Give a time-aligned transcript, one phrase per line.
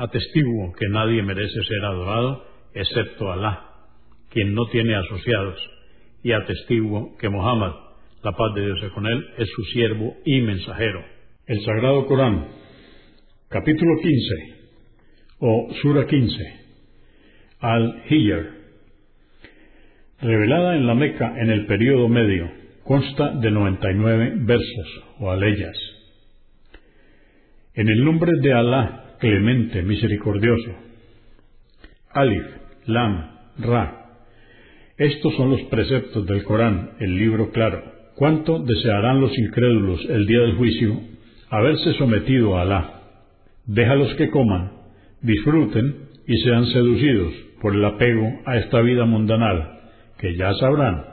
[0.00, 3.66] Atestiguo que nadie merece ser adorado excepto Alá,
[4.30, 5.60] quien no tiene asociados,
[6.22, 7.74] y atestiguo que Muhammad,
[8.22, 11.04] la paz de Dios con él, es su siervo y mensajero.
[11.46, 12.48] El Sagrado Corán,
[13.50, 14.34] capítulo 15,
[15.40, 16.34] o Sura 15,
[17.58, 18.50] Al-Hijr,
[20.22, 22.50] revelada en la Meca en el período medio,
[22.84, 25.76] consta de 99 versos o aleyas.
[27.74, 30.72] En el nombre de Alá, clemente, misericordioso.
[32.12, 32.44] Alif,
[32.86, 34.06] Lam, Ra.
[34.96, 37.82] Estos son los preceptos del Corán, el libro claro.
[38.16, 41.00] ¿Cuánto desearán los incrédulos el día del juicio
[41.48, 43.02] haberse sometido a Alá?
[43.66, 44.72] Déjalos que coman,
[45.22, 49.80] disfruten y sean seducidos por el apego a esta vida mundanal,
[50.18, 51.04] que ya sabrán.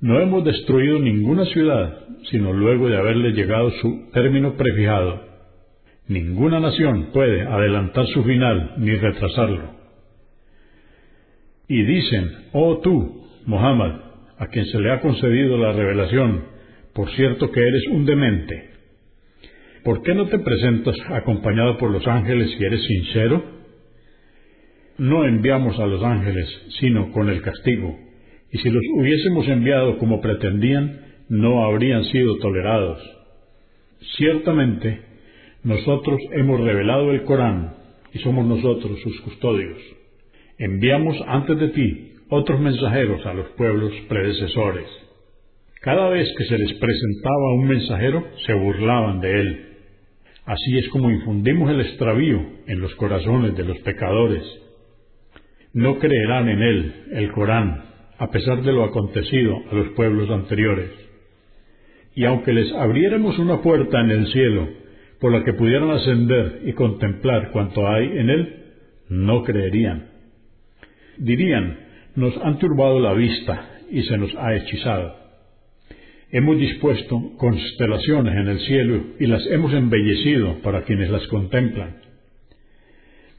[0.00, 5.25] No hemos destruido ninguna ciudad, sino luego de haberle llegado su término prefijado
[6.08, 9.74] Ninguna nación puede adelantar su final ni retrasarlo.
[11.68, 14.00] Y dicen, oh tú, Muhammad,
[14.38, 16.44] a quien se le ha concedido la revelación,
[16.94, 18.70] por cierto que eres un demente.
[19.82, 23.44] ¿Por qué no te presentas acompañado por los ángeles si eres sincero?
[24.98, 26.48] No enviamos a los ángeles,
[26.80, 27.98] sino con el castigo,
[28.52, 32.98] y si los hubiésemos enviado como pretendían, no habrían sido tolerados.
[34.16, 35.05] Ciertamente,
[35.62, 37.74] nosotros hemos revelado el Corán
[38.12, 39.78] y somos nosotros sus custodios.
[40.58, 44.86] Enviamos antes de ti otros mensajeros a los pueblos predecesores.
[45.80, 49.66] Cada vez que se les presentaba un mensajero, se burlaban de él.
[50.44, 54.42] Así es como infundimos el extravío en los corazones de los pecadores.
[55.72, 57.84] No creerán en él, el Corán,
[58.18, 60.90] a pesar de lo acontecido a los pueblos anteriores.
[62.14, 64.68] Y aunque les abriéramos una puerta en el cielo
[65.20, 68.54] por la que pudieran ascender y contemplar cuanto hay en él,
[69.08, 70.08] no creerían.
[71.18, 71.78] Dirían,
[72.14, 75.14] nos han turbado la vista y se nos ha hechizado.
[76.30, 81.96] Hemos dispuesto constelaciones en el cielo y las hemos embellecido para quienes las contemplan.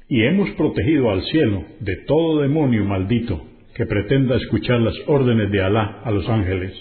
[0.09, 3.45] Y hemos protegido al cielo de todo demonio maldito
[3.75, 6.73] que pretenda escuchar las órdenes de Alá a los ángeles.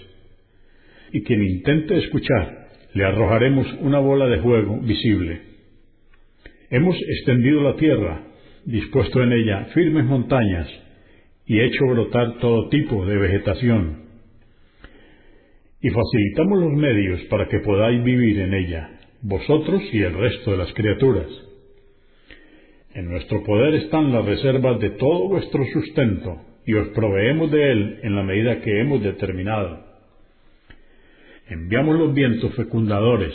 [1.13, 2.66] Y quien intente escuchar
[2.97, 5.43] le arrojaremos una bola de fuego visible.
[6.71, 8.23] Hemos extendido la tierra,
[8.65, 10.67] dispuesto en ella firmes montañas
[11.45, 14.07] y hecho brotar todo tipo de vegetación.
[15.83, 18.89] Y facilitamos los medios para que podáis vivir en ella,
[19.21, 21.29] vosotros y el resto de las criaturas.
[22.95, 28.01] En nuestro poder están las reservas de todo vuestro sustento, y os proveemos de él
[28.05, 29.86] en la medida que hemos determinado
[31.49, 33.33] enviamos los vientos fecundadores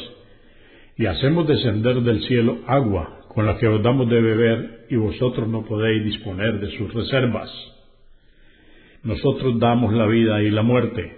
[0.97, 5.47] y hacemos descender del cielo agua con la que os damos de beber y vosotros
[5.47, 7.49] no podéis disponer de sus reservas.
[9.03, 11.17] Nosotros damos la vida y la muerte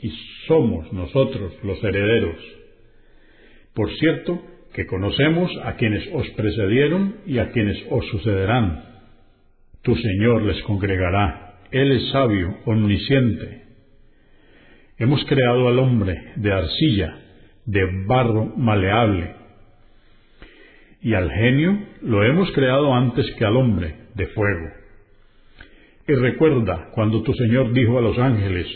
[0.00, 0.10] y
[0.46, 2.36] somos nosotros los herederos.
[3.74, 4.42] Por cierto,
[4.74, 8.84] que conocemos a quienes os precedieron y a quienes os sucederán.
[9.82, 11.60] Tu Señor les congregará.
[11.70, 13.65] Él es sabio, omnisciente,
[14.98, 17.18] Hemos creado al hombre de arcilla,
[17.66, 19.34] de barro maleable,
[21.02, 24.68] y al genio lo hemos creado antes que al hombre, de fuego.
[26.08, 28.66] Y recuerda cuando tu Señor dijo a los ángeles,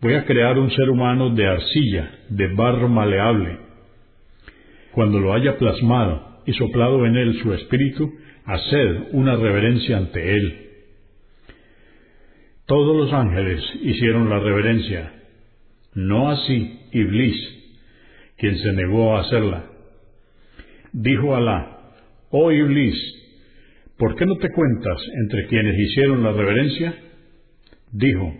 [0.00, 3.58] voy a crear un ser humano de arcilla, de barro maleable.
[4.92, 8.10] Cuando lo haya plasmado y soplado en él su espíritu,
[8.44, 10.68] haced una reverencia ante él.
[12.66, 15.12] Todos los ángeles hicieron la reverencia,
[15.94, 17.36] no así Iblis,
[18.36, 19.66] quien se negó a hacerla.
[20.92, 21.78] Dijo Alá,
[22.30, 22.96] oh Iblis,
[23.96, 26.94] ¿por qué no te cuentas entre quienes hicieron la reverencia?
[27.92, 28.32] Dijo,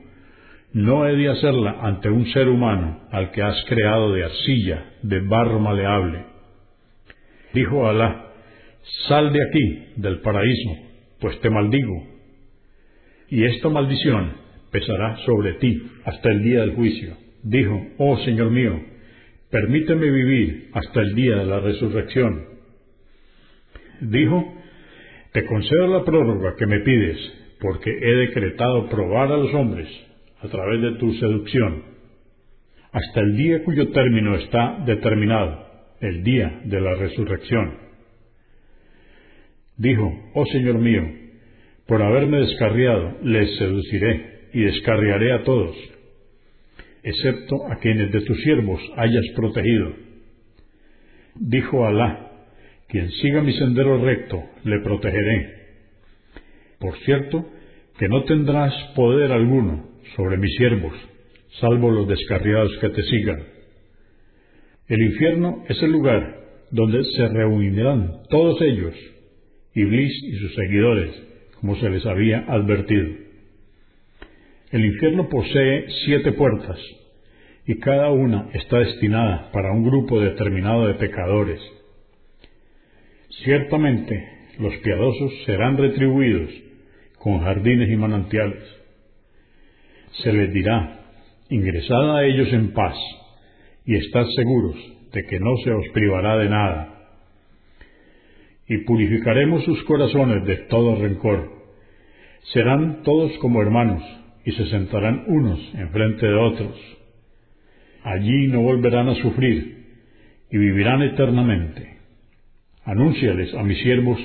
[0.72, 5.20] no he de hacerla ante un ser humano al que has creado de arcilla, de
[5.20, 6.24] barro maleable.
[7.54, 8.26] Dijo Alá,
[9.08, 10.70] sal de aquí, del paraíso,
[11.20, 12.06] pues te maldigo.
[13.30, 14.32] Y esta maldición
[14.70, 17.16] pesará sobre ti hasta el día del juicio.
[17.42, 18.80] Dijo, oh Señor mío,
[19.50, 22.44] permíteme vivir hasta el día de la resurrección.
[24.00, 24.54] Dijo,
[25.32, 27.16] te concedo la prórroga que me pides,
[27.60, 29.88] porque he decretado probar a los hombres
[30.40, 31.82] a través de tu seducción,
[32.92, 35.66] hasta el día cuyo término está determinado,
[36.00, 37.74] el día de la resurrección.
[39.76, 41.02] Dijo, oh Señor mío,
[41.86, 45.76] por haberme descarriado, les seduciré y descarriaré a todos,
[47.08, 49.92] excepto a quienes de tus siervos hayas protegido.
[51.36, 52.28] Dijo Alá,
[52.88, 55.58] quien siga mi sendero recto, le protegeré.
[56.78, 57.46] Por cierto,
[57.98, 60.94] que no tendrás poder alguno sobre mis siervos,
[61.60, 63.42] salvo los descarriados que te sigan.
[64.88, 66.38] El infierno es el lugar
[66.70, 68.94] donde se reunirán todos ellos,
[69.74, 71.22] Iblis y sus seguidores,
[71.60, 73.27] como se les había advertido.
[74.70, 76.78] El infierno posee siete puertas,
[77.66, 81.60] y cada una está destinada para un grupo determinado de pecadores
[83.44, 84.28] Ciertamente
[84.58, 86.50] los piadosos serán retribuidos
[87.18, 88.64] con jardines y manantiales.
[90.22, 91.00] Se les dirá,
[91.48, 92.96] ingresad a ellos en paz
[93.84, 94.76] y estad seguros
[95.12, 96.94] de que no se os privará de nada.
[98.66, 101.52] Y purificaremos sus corazones de todo rencor.
[102.52, 104.02] Serán todos como hermanos
[104.48, 106.74] y se sentarán unos enfrente de otros.
[108.02, 109.84] Allí no volverán a sufrir
[110.50, 111.98] y vivirán eternamente
[112.88, 114.18] Anúnciales a mis siervos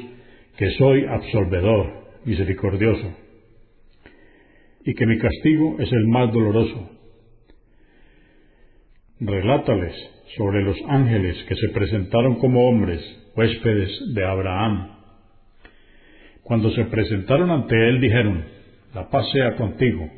[0.56, 3.14] que soy absolvedor, misericordioso,
[4.86, 6.90] y que mi castigo es el más doloroso.
[9.20, 9.94] Relátales
[10.38, 13.02] sobre los ángeles que se presentaron como hombres,
[13.36, 14.96] huéspedes de Abraham.
[16.44, 18.46] Cuando se presentaron ante él dijeron,
[18.94, 20.10] la paz sea contigo.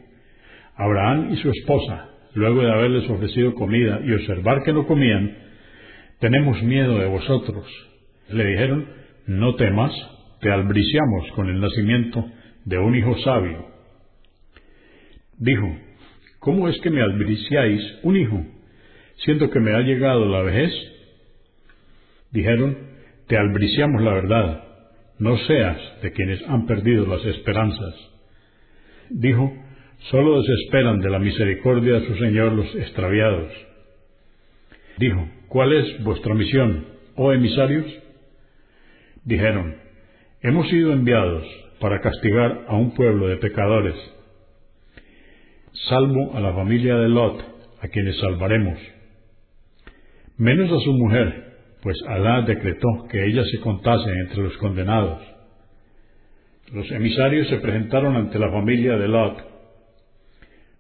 [0.76, 5.38] Abraham y su esposa, luego de haberles ofrecido comida y observar que no comían,
[6.20, 7.66] tenemos miedo de vosotros
[8.30, 8.88] le dijeron,
[9.28, 9.92] no temas,
[10.42, 12.26] te albriciamos con el nacimiento
[12.66, 13.68] de un hijo sabio.
[15.38, 15.68] Dijo,
[16.40, 18.44] ¿cómo es que me albriciáis un hijo,
[19.18, 20.72] siendo que me ha llegado la vejez?
[22.32, 22.78] Dijeron,
[23.28, 24.64] te albriciamos la verdad,
[25.20, 28.15] no seas de quienes han perdido las esperanzas.
[29.10, 29.54] Dijo,
[30.10, 33.52] solo desesperan de la misericordia de su Señor los extraviados.
[34.98, 36.86] Dijo, ¿cuál es vuestra misión,
[37.16, 37.86] oh emisarios?
[39.26, 39.76] dijeron,
[40.42, 41.44] hemos sido enviados
[41.80, 43.96] para castigar a un pueblo de pecadores,
[45.90, 47.44] salvo a la familia de Lot,
[47.82, 48.80] a quienes salvaremos,
[50.38, 51.46] menos a su mujer,
[51.82, 55.22] pues Alá decretó que ella se contase entre los condenados.
[56.74, 59.38] Los emisarios se presentaron ante la familia de Lot.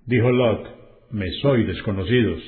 [0.06, 0.68] Dijo Lot,
[1.12, 2.42] me soy desconocidos.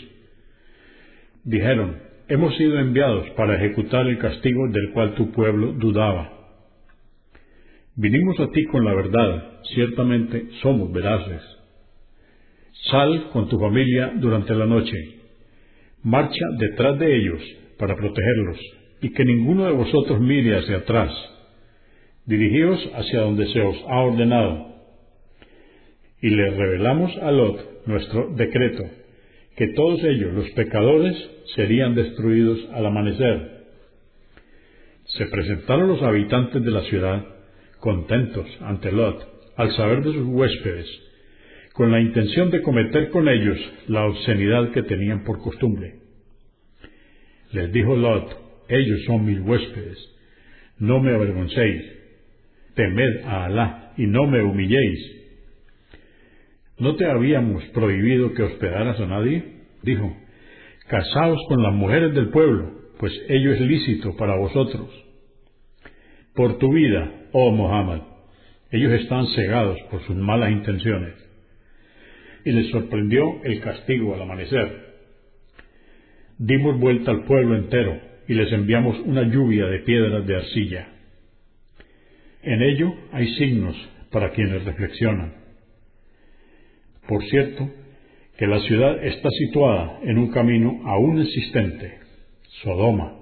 [1.44, 1.98] Dijeron,
[2.28, 6.34] hemos sido enviados para ejecutar el castigo del cual tu pueblo dudaba.
[7.96, 11.42] Vinimos a ti con la verdad, ciertamente somos veraces.
[12.92, 14.98] Sal con tu familia durante la noche,
[16.04, 17.42] marcha detrás de ellos
[17.78, 18.60] para protegerlos,
[19.02, 21.12] y que ninguno de vosotros mire hacia atrás.
[22.28, 24.76] Dirigíos hacia donde se os ha ordenado.
[26.22, 28.84] Y le revelamos a Lot nuestro decreto,
[29.56, 31.16] que todos ellos, los pecadores,
[31.56, 33.64] serían destruidos al amanecer.
[35.06, 37.26] Se presentaron los habitantes de la ciudad,
[37.80, 40.88] contentos ante Lot, al saber de sus huéspedes,
[41.72, 43.58] con la intención de cometer con ellos
[43.88, 46.02] la obscenidad que tenían por costumbre.
[47.54, 48.36] Les dijo Lot,
[48.68, 49.98] ellos son mis huéspedes,
[50.78, 51.97] no me avergoncéis,
[52.78, 55.18] temed a Alá y no me humilléis
[56.80, 59.44] ¿No te habíamos prohibido que hospedaras a nadie?
[59.82, 60.16] Dijo,
[60.88, 64.88] casaos con las mujeres del pueblo, pues ello es lícito para vosotros.
[66.36, 68.02] Por tu vida, oh Muhammad,
[68.70, 71.16] ellos están cegados por sus malas intenciones.
[72.46, 74.86] Y les sorprendió el castigo al amanecer.
[76.38, 80.88] Dimos vuelta al pueblo entero y les enviamos una lluvia de piedras de arcilla.
[82.48, 83.76] En ello hay signos
[84.10, 85.34] para quienes reflexionan.
[87.06, 87.70] Por cierto,
[88.38, 92.00] que la ciudad está situada en un camino aún existente,
[92.64, 93.18] Sodoma.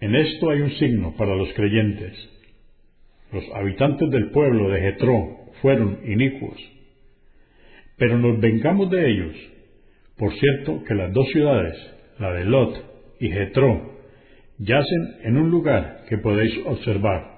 [0.00, 2.14] En esto hay un signo para los creyentes.
[3.32, 6.60] los habitantes del pueblo de Jetró fueron inicuos.
[7.96, 9.34] Pero nos vengamos de ellos.
[10.16, 11.76] Por cierto que las dos ciudades,
[12.20, 13.98] la de Lot y Jetró,
[14.58, 17.37] yacen en un lugar que podéis observar.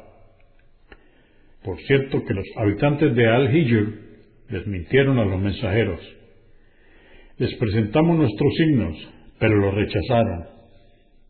[1.65, 4.11] Por cierto que los habitantes de Al-Hijr
[4.49, 6.01] desmintieron a los mensajeros.
[7.37, 8.97] Les presentamos nuestros signos,
[9.39, 10.45] pero los rechazaron.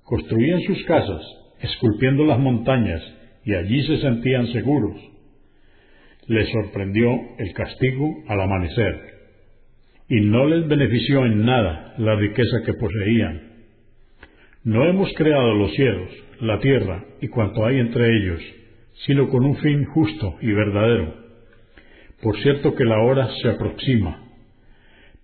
[0.05, 1.23] Construían sus casas,
[1.61, 3.03] esculpiendo las montañas,
[3.45, 4.97] y allí se sentían seguros.
[6.27, 7.09] Les sorprendió
[7.39, 8.95] el castigo al amanecer,
[10.09, 13.51] y no les benefició en nada la riqueza que poseían.
[14.63, 16.11] No hemos creado los cielos,
[16.41, 18.41] la tierra y cuanto hay entre ellos,
[19.07, 21.15] sino con un fin justo y verdadero.
[22.23, 24.29] Por cierto que la hora se aproxima.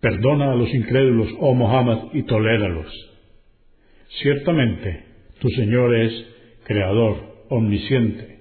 [0.00, 2.86] Perdona a los incrédulos, oh Mohammed, y toléralos.
[4.22, 5.04] Ciertamente,
[5.40, 6.12] tu Señor es
[6.64, 8.38] Creador, omnisciente.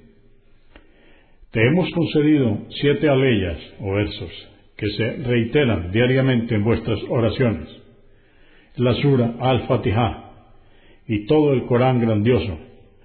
[1.51, 4.32] Te hemos concedido siete aleyas o versos
[4.77, 7.70] que se reiteran diariamente en vuestras oraciones.
[8.75, 10.25] La sura al-Fatihah
[11.08, 12.58] y todo el Corán grandioso.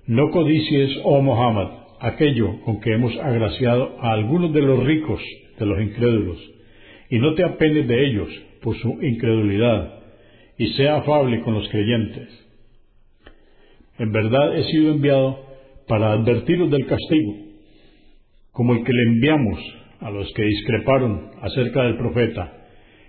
[0.06, 5.21] No codicies, oh Mohammed, aquello con que hemos agraciado a algunos de los ricos
[5.59, 6.38] de los incrédulos,
[7.11, 8.28] y no te apenes de ellos
[8.62, 10.00] por su incredulidad,
[10.57, 12.28] y sea afable con los creyentes.
[13.99, 15.38] En verdad he sido enviado
[15.87, 17.35] para advertiros del castigo,
[18.52, 19.59] como el que le enviamos
[20.00, 22.52] a los que discreparon acerca del profeta,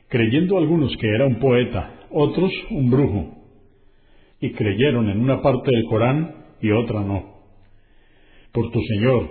[0.10, 3.38] creyendo algunos que era un poeta, otros un brujo,
[4.42, 7.31] y creyeron en una parte del Corán y otra no.
[8.52, 9.30] Por tu Señor,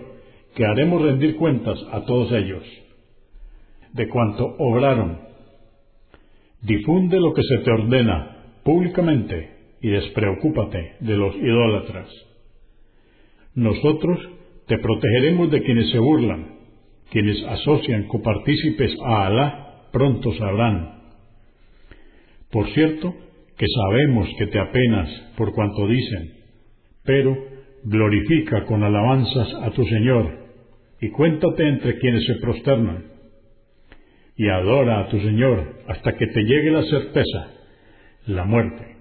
[0.55, 2.65] que haremos rendir cuentas a todos ellos,
[3.93, 5.21] de cuanto obraron.
[6.63, 9.51] Difunde lo que se te ordena públicamente
[9.81, 12.09] y despreocúpate de los idólatras.
[13.55, 14.19] Nosotros
[14.67, 16.59] te protegeremos de quienes se burlan,
[17.11, 21.01] quienes asocian copartícipes a Alá, pronto sabrán.
[22.51, 23.15] Por cierto,
[23.57, 26.35] que sabemos que te apenas por cuanto dicen,
[27.05, 27.37] pero
[27.85, 30.41] glorifica con alabanzas a tu Señor
[31.01, 33.05] y cuéntate entre quienes se prosternan
[34.37, 37.49] y adora a tu Señor hasta que te llegue la certeza,
[38.27, 38.97] la muerte.